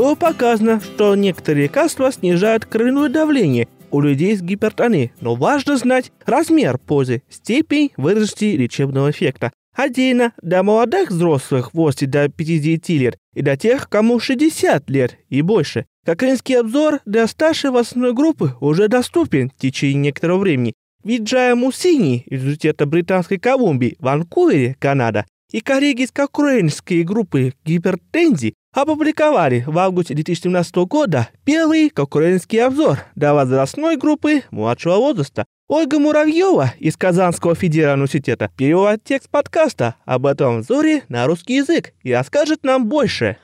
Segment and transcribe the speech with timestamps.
[0.00, 6.10] было показано, что некоторые лекарства снижают кровяное давление у людей с гипертонией, но важно знать
[6.24, 9.52] размер позы, степень выраженности лечебного эффекта.
[9.76, 15.18] Отдельно для молодых взрослых в возрасте до 50 лет и для тех, кому 60 лет
[15.28, 15.84] и больше.
[16.06, 20.72] Кокаинский обзор для старшей возрастной группы уже доступен в течение некоторого времени.
[21.04, 28.54] Ведь Джая Мусини из Университета Британской Колумбии, Ванкувере, Канада, и коллеги из кокрейнской группы гипертензии
[28.72, 35.44] опубликовали в августе 2017 года первый кокрейнский обзор для возрастной группы младшего возраста.
[35.68, 41.92] Ольга Муравьева из Казанского федерального университета перевела текст подкаста об этом обзоре на русский язык
[42.02, 43.36] и расскажет нам больше.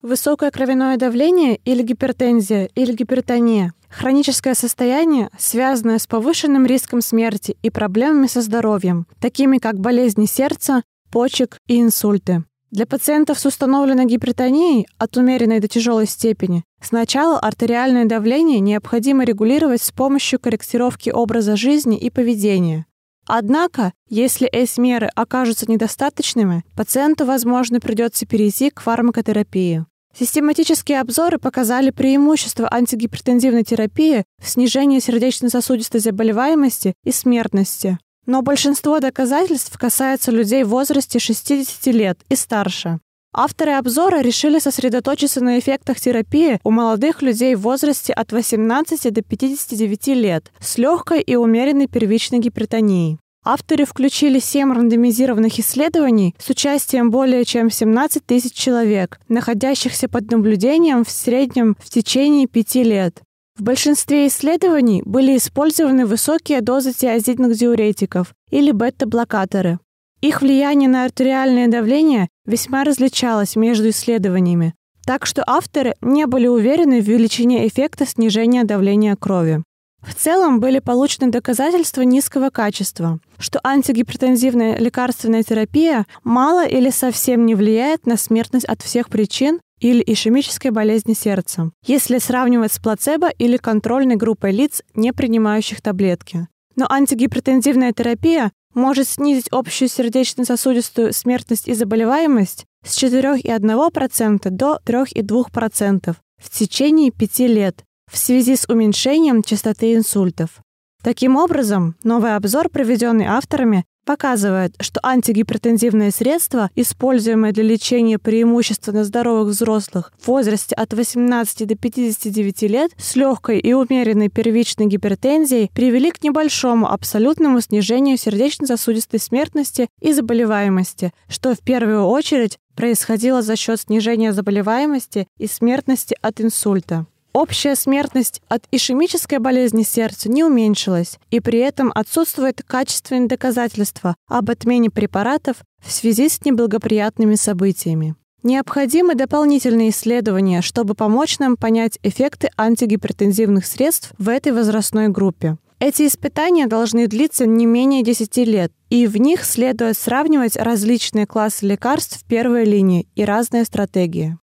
[0.00, 7.70] Высокое кровяное давление или гипертензия или гипертония– хроническое состояние, связанное с повышенным риском смерти и
[7.70, 12.44] проблемами со здоровьем, такими как болезни сердца, почек и инсульты.
[12.70, 19.80] Для пациентов с установленной гипертонией от умеренной до тяжелой степени сначала артериальное давление необходимо регулировать
[19.80, 22.84] с помощью корректировки образа жизни и поведения.
[23.26, 29.86] Однако, если эти меры окажутся недостаточными, пациенту, возможно, придется перейти к фармакотерапии.
[30.18, 37.98] Систематические обзоры показали преимущество антигипертензивной терапии в снижении сердечно-сосудистой заболеваемости и смертности.
[38.28, 43.00] Но большинство доказательств касается людей в возрасте 60 лет и старше.
[43.32, 49.22] Авторы обзора решили сосредоточиться на эффектах терапии у молодых людей в возрасте от 18 до
[49.22, 53.18] 59 лет с легкой и умеренной первичной гипертонией.
[53.46, 61.02] Авторы включили 7 рандомизированных исследований с участием более чем 17 тысяч человек, находящихся под наблюдением
[61.02, 63.22] в среднем в течение 5 лет.
[63.58, 69.80] В большинстве исследований были использованы высокие дозы тиазидных диуретиков или бета-блокаторы.
[70.20, 77.00] Их влияние на артериальное давление весьма различалось между исследованиями, так что авторы не были уверены
[77.00, 79.64] в величине эффекта снижения давления крови.
[80.02, 87.56] В целом были получены доказательства низкого качества, что антигипертензивная лекарственная терапия мало или совсем не
[87.56, 93.56] влияет на смертность от всех причин, или ишемической болезни сердца, если сравнивать с плацебо или
[93.56, 96.48] контрольной группой лиц, не принимающих таблетки.
[96.76, 106.50] Но антигипертензивная терапия может снизить общую сердечно-сосудистую смертность и заболеваемость с 4,1% до 3,2% в
[106.50, 110.60] течение 5 лет в связи с уменьшением частоты инсультов.
[111.02, 119.48] Таким образом, новый обзор, проведенный авторами, показывает, что антигипертензивные средства, используемые для лечения преимущественно здоровых
[119.48, 126.10] взрослых в возрасте от 18 до 59 лет с легкой и умеренной первичной гипертензией, привели
[126.10, 133.78] к небольшому абсолютному снижению сердечно-сосудистой смертности и заболеваемости, что в первую очередь происходило за счет
[133.78, 137.04] снижения заболеваемости и смертности от инсульта.
[137.32, 144.50] Общая смертность от ишемической болезни сердца не уменьшилась, и при этом отсутствует качественные доказательства об
[144.50, 148.16] отмене препаратов в связи с неблагоприятными событиями.
[148.42, 155.58] Необходимы дополнительные исследования, чтобы помочь нам понять эффекты антигипертензивных средств в этой возрастной группе.
[155.80, 161.66] Эти испытания должны длиться не менее 10 лет, и в них следует сравнивать различные классы
[161.66, 164.38] лекарств в первой линии и разные стратегии.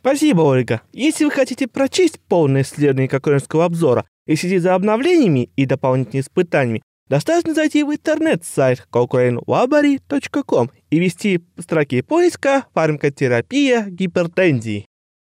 [0.00, 0.80] Спасибо, Ольга.
[0.92, 6.82] Если вы хотите прочесть полное исследование Кокоринского обзора и следить за обновлениями и дополнительными испытаниями,
[7.08, 14.86] достаточно зайти в интернет-сайт cochranelabary.com и ввести в строке поиска «Фармакотерапия гипертензии».